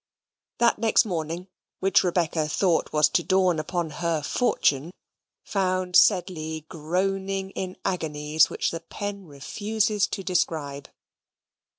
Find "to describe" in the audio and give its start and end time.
10.07-10.89